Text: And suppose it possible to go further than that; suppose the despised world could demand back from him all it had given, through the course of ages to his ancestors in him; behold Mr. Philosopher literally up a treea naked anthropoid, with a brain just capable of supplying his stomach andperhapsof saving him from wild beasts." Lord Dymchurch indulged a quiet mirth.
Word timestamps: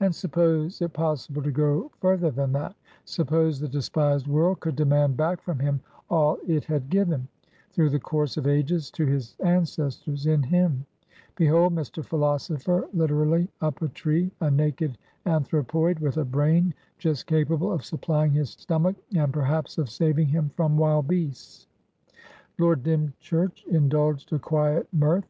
And 0.00 0.14
suppose 0.14 0.82
it 0.82 0.92
possible 0.92 1.42
to 1.42 1.50
go 1.50 1.90
further 1.98 2.30
than 2.30 2.52
that; 2.52 2.76
suppose 3.06 3.58
the 3.58 3.66
despised 3.66 4.26
world 4.28 4.60
could 4.60 4.76
demand 4.76 5.16
back 5.16 5.40
from 5.40 5.58
him 5.60 5.80
all 6.10 6.36
it 6.46 6.64
had 6.66 6.90
given, 6.90 7.26
through 7.70 7.88
the 7.88 7.98
course 7.98 8.36
of 8.36 8.46
ages 8.46 8.90
to 8.90 9.06
his 9.06 9.34
ancestors 9.40 10.26
in 10.26 10.42
him; 10.42 10.84
behold 11.36 11.74
Mr. 11.74 12.04
Philosopher 12.04 12.86
literally 12.92 13.48
up 13.62 13.80
a 13.80 13.88
treea 13.88 14.30
naked 14.52 14.98
anthropoid, 15.24 16.00
with 16.00 16.18
a 16.18 16.24
brain 16.26 16.74
just 16.98 17.26
capable 17.26 17.72
of 17.72 17.82
supplying 17.82 18.32
his 18.32 18.50
stomach 18.50 18.96
andperhapsof 19.14 19.88
saving 19.88 20.28
him 20.28 20.50
from 20.54 20.76
wild 20.76 21.08
beasts." 21.08 21.66
Lord 22.58 22.82
Dymchurch 22.82 23.64
indulged 23.64 24.34
a 24.34 24.38
quiet 24.38 24.86
mirth. 24.92 25.24